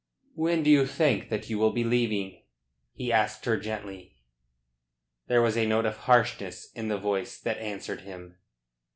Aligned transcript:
"When 0.33 0.63
do 0.63 0.71
you 0.71 0.87
think 0.87 1.29
that 1.29 1.47
you 1.47 1.59
will 1.59 1.69
be 1.69 1.83
leaving?" 1.83 2.41
he 2.95 3.13
asked 3.13 3.45
her 3.45 3.55
gently. 3.55 4.15
There 5.27 5.43
was 5.43 5.55
a 5.55 5.67
note 5.67 5.85
of 5.85 5.95
harshness 6.09 6.71
in 6.73 6.87
the 6.87 6.97
voice 6.97 7.37
that 7.39 7.59
answered 7.59 8.01
him. 8.01 8.39